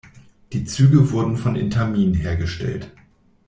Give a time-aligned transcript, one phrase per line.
[0.53, 2.89] Die Züge wurden von Intamin hergestellt.